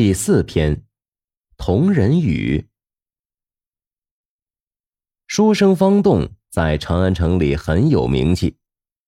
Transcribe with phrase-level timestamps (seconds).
[0.00, 0.84] 第四篇，
[1.56, 2.68] 同人语。
[5.26, 8.58] 书生方栋在长安城里很有名气，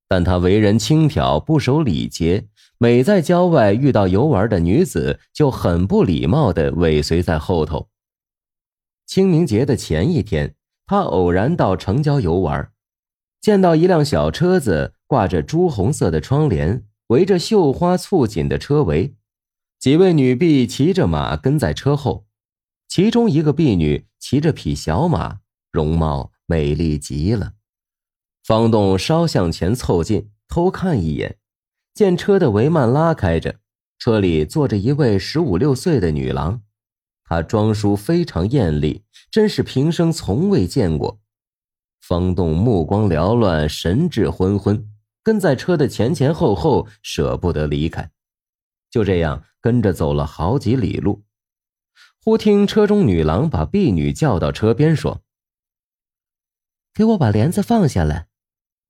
[0.09, 7.89] 但他为人轻佻，不守礼节，每在郊外遇到游玩的女子，就很不礼貌的尾随在后头。
[9.07, 12.73] 清明节的前一天，他偶然到城郊游玩，
[13.41, 19.15] 见到一辆小车子挂着朱红色的窗帘，围着绣花簇锦的车围。
[19.81, 22.27] 几位女婢骑着马跟在车后，
[22.87, 25.41] 其中一个婢女骑着匹小马，
[25.73, 27.55] 容貌美丽极了。
[28.45, 31.39] 方栋稍向前凑近，偷看一眼，
[31.95, 33.61] 见车的帷幔拉开着，
[33.99, 36.61] 车里坐着一位十五六岁的女郎，
[37.25, 41.19] 她装束非常艳丽，真是平生从未见过。
[42.03, 44.91] 方栋目光缭乱，神志昏昏，
[45.23, 48.11] 跟在车的前前后后，舍不得离开。
[48.91, 51.23] 就这样跟着走了好几里路，
[52.23, 55.23] 忽听车中女郎把婢女叫到车边说
[56.95, 58.29] ：“给我把帘子放下来，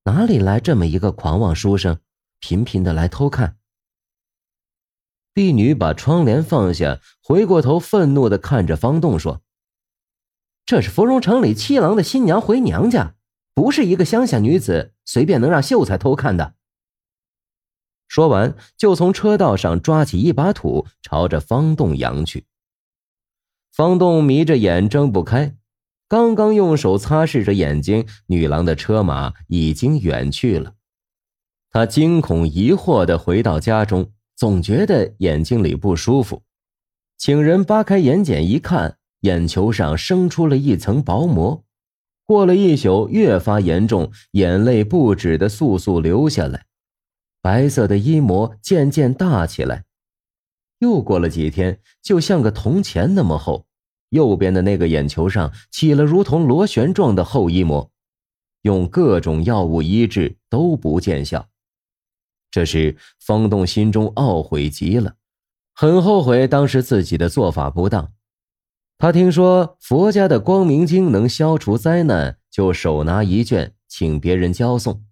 [0.04, 1.98] 哪里来这么一个狂妄书生，
[2.38, 3.58] 频频的来偷看？”
[5.34, 9.42] 婢女把窗帘放下，回过头愤怒的看着方栋说
[10.66, 13.16] ：“这是芙蓉城里七郎的新娘回娘家，
[13.54, 16.54] 不是一个乡下女子随便能让秀才偷看的。”
[18.10, 22.44] 说完，就从车道上抓起一把土，朝着方栋扬去。
[23.70, 25.54] 方栋迷着眼，睁不开。
[26.08, 30.72] 刚刚用手擦拭着眼睛，女郎的车马已经远去了。
[31.70, 36.42] 他惊恐疑惑的回到家中，总觉得眼睛里不舒服，
[37.16, 41.64] 请人扒开眼睑一看，眼球上生出了一层薄膜。
[42.26, 46.66] 过了一宿，越发严重，眼泪不止的簌簌流下来。
[47.42, 49.84] 白色的衣膜渐渐大起来，
[50.78, 53.66] 又过了几天，就像个铜钱那么厚。
[54.10, 57.92] 右边的那个眼球上起了如同螺旋状的厚衣膜，
[58.62, 61.48] 用各种药物医治都不见效。
[62.50, 65.14] 这时，方栋心中懊悔极了，
[65.72, 68.12] 很后悔当时自己的做法不当。
[68.98, 75.04] 他听说佛家的光明经能消除灾难，就手拿一卷，请别人教送。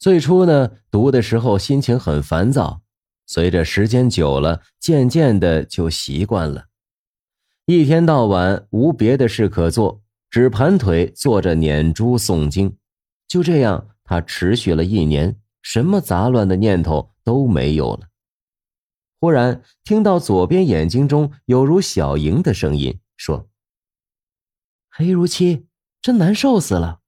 [0.00, 2.80] 最初呢，读的时候心情很烦躁，
[3.26, 6.68] 随着时间久了，渐渐的就习惯了。
[7.66, 12.78] 一天到晚无别的事可做，只盘腿坐着念珠诵经。
[13.28, 18.08] 就这样，他持续了一年，什么杂乱的念头都没有了。
[19.20, 23.50] 忽然听到左边眼睛中有如小莹的声音，说
[24.88, 25.66] ：“黑如漆，
[26.00, 26.99] 真难受死了。”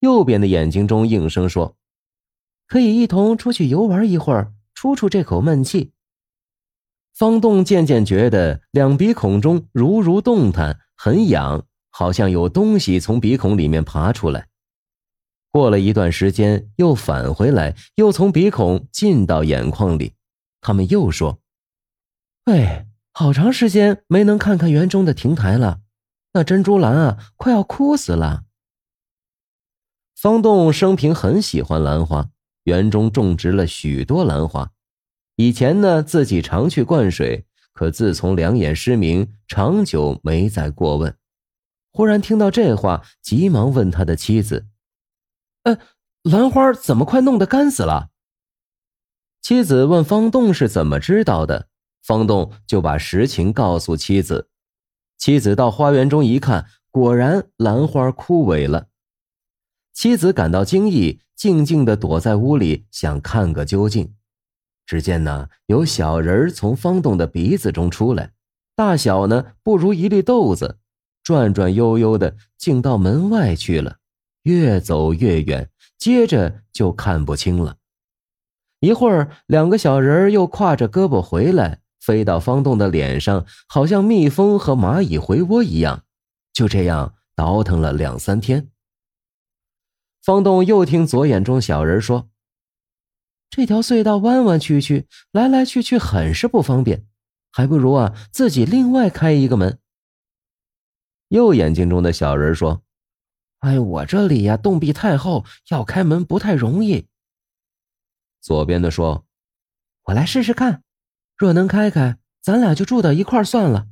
[0.00, 1.76] 右边的眼睛中应声说
[2.66, 5.92] ：“可以一同出去游玩一会儿，出出这口闷气。”
[7.14, 14.46] 方栋渐渐觉得两鼻孔中如如动弹，很痒，好像有东西从鼻孔里面爬出来。
[15.50, 20.14] 过了一段时间，又返回来，又从鼻孔进到眼眶里。
[20.60, 21.40] 他们又说
[22.46, 25.80] ：“喂，好长时间没能看看园中的亭台了，
[26.34, 28.44] 那珍珠兰啊，快要枯死了。”
[30.20, 32.28] 方栋生平很喜欢兰花，
[32.64, 34.72] 园中种植了许多兰花。
[35.36, 41.16] 以前呢，自己常去灌水，可自从两眼失明，长久没再过问。
[41.92, 44.66] 忽然听到这话，急忙问他的妻子
[45.62, 45.78] ：“呃，
[46.24, 48.08] 兰花怎么快弄得干死了？”
[49.40, 51.68] 妻子问方栋是怎么知道的，
[52.02, 54.48] 方栋就把实情告诉妻子。
[55.16, 58.88] 妻子到花园中一看，果然兰花枯萎了。
[59.98, 64.14] 妻子感到惊异，静静的躲在屋里，想看个究竟。
[64.86, 68.30] 只见呢，有小人从方栋的鼻子中出来，
[68.76, 70.78] 大小呢不如一粒豆子，
[71.24, 73.96] 转转悠悠的，竟到门外去了。
[74.44, 77.78] 越走越远，接着就看不清了。
[78.78, 86.04] 一会儿，两个小人又挎着胳膊回来，飞到方栋的脸上，好像蜜蜂和蚂蚁回窝一样。
[86.52, 88.68] 就这样倒腾了两三天。
[90.28, 92.28] 方栋又听左眼中小人说
[93.48, 97.06] ：“这条隧道弯弯曲曲，来来去去很是不方便，
[97.50, 99.78] 还不如啊自己另外开一个门。”
[101.28, 102.82] 右眼睛中的小人说
[103.60, 107.06] ：“哎，我这里呀洞壁太厚，要开门不太容易。”
[108.42, 109.24] 左边的说
[110.04, 110.82] ：“我来试试看，
[111.38, 113.86] 若能开开，咱俩就住到一块算了。”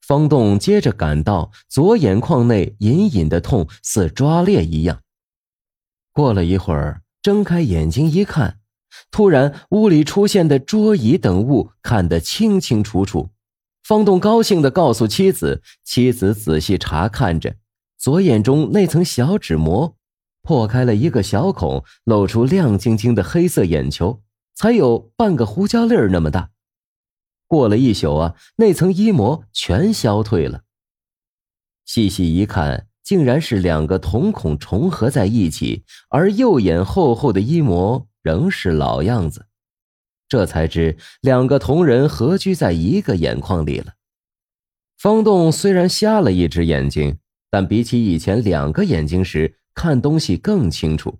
[0.00, 5.02] 方栋接着感到左眼眶内隐隐的痛，似抓裂一样。
[6.12, 8.58] 过了一会儿，睁开眼睛一看，
[9.10, 13.30] 突然，屋里出现的桌椅等物看得清清楚楚。
[13.82, 17.56] 方栋高兴地告诉妻子，妻子仔细查看着，
[17.98, 19.96] 左眼中那层小纸膜
[20.42, 24.22] 破开了一个小孔，露出亮晶晶的黑色眼球，
[24.54, 26.50] 才有半个胡椒粒儿那么大。
[27.46, 30.62] 过了一宿啊，那层衣膜全消退了。
[31.84, 39.46] 细细一看，竟然是两个瞳孔重合在一起，而右眼厚厚的衣膜仍是老样子。
[40.28, 43.94] 这才知两个同人合居在一个眼眶里了。
[44.96, 47.18] 方栋虽然瞎了一只眼睛，
[47.50, 51.18] 但比起以前两个眼睛时看东西更清楚。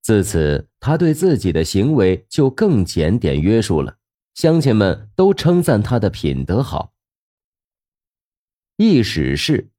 [0.00, 3.96] 自此，他对自己的行为就更检点约束了。
[4.34, 6.92] 乡亲们都称赞他的品德好。
[8.76, 9.70] 一史是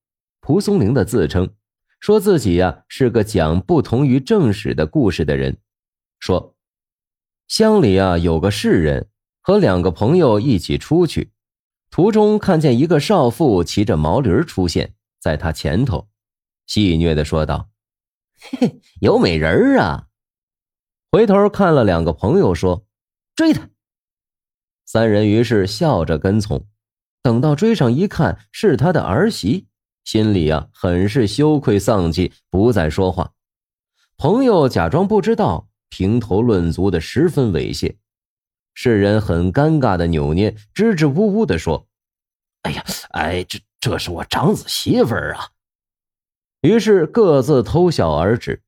[0.46, 1.56] 蒲松龄的自称，
[2.00, 5.58] 说自己呀是个讲不同于正史的故事的人，
[6.20, 6.56] 说。
[7.48, 9.10] 乡里啊，有个士人
[9.42, 11.32] 和两个朋友一起出去，
[11.90, 16.10] 途中看见一个少妇骑着毛驴出现在他前头，
[16.68, 17.72] 戏谑的说道
[18.40, 20.10] ：“嘿，有美人儿啊！”
[21.10, 22.86] 回头看了两个朋友，说
[23.36, 23.72] ：“追他。”
[24.86, 26.68] 三人于是笑着跟从，
[27.24, 29.68] 等到追上一看是他的儿媳，
[30.06, 33.34] 心里啊很是羞愧丧气，不再说话。
[34.16, 35.68] 朋友假装不知道。
[35.88, 37.96] 评头论足的十分猥亵，
[38.74, 41.88] 世人很尴尬的扭捏，支支吾吾的说
[42.64, 45.52] ：“哎呀，哎，这这是我长子媳妇儿啊。”
[46.62, 48.62] 于是各自偷笑而止。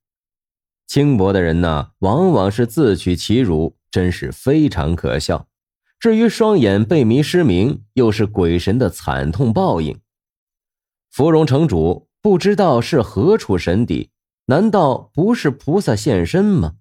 [0.85, 5.47] 轻薄的人呢，往往是自取其辱，真是非常可笑。
[5.99, 9.99] 至于双眼被迷失明，又是鬼神的惨痛报应。
[11.17, 14.11] 芙蓉城主不知道是何处神邸，
[14.45, 16.73] 难道不是菩萨现身吗？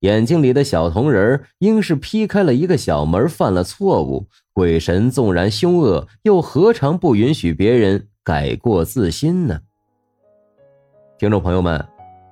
[0.00, 4.26] 眼睛里的小铜人应是劈开了一个小门，犯了错误。
[4.52, 9.58] 鬼神纵然凶恶，又何尝不允许别人改过自新呢？
[11.18, 11.82] 听众朋友们，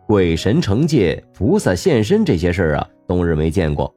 [0.06, 3.90] 鬼神惩戒、菩萨现身这些事儿啊，冬日没见过。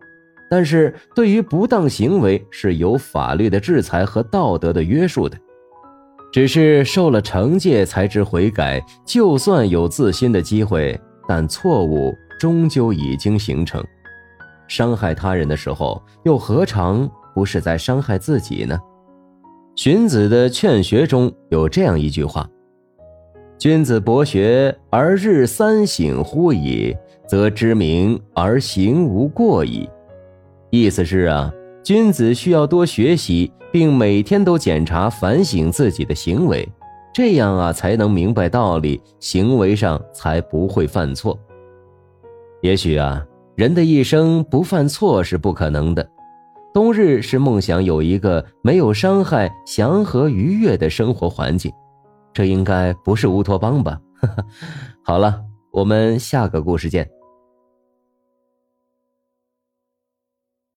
[0.49, 5.37] 但是对于不当行为是有法律的制裁和道德的约束的。
[6.31, 12.13] 只是受了惩戒才知悔改，就算有自新的机会，但错误。
[12.39, 13.83] 终究已经形成，
[14.67, 18.79] 伤害他人的时候，又何尝不是在伤害自己呢？
[19.75, 22.47] 荀子的《劝学》中有这样一句话
[23.57, 26.95] ：“君子博学而日三省乎矣，
[27.27, 29.89] 则知明而行无过矣。”
[30.69, 31.51] 意思是啊，
[31.87, 36.67] 君子需要多学习，并每天都检查反省自己的行为，
[37.13, 41.39] 这样啊，才能明白道理，行为上才不会犯错。
[42.61, 43.25] 也许啊，
[43.55, 46.05] 人的一生不犯错是不可能的。
[46.73, 51.71] 冬日是梦想有一个没有伤害、祥和愉悦的生活环境，
[52.33, 53.97] 这应该不是乌托邦吧？
[55.05, 55.41] 好了，
[55.71, 57.09] 我们下个故事见。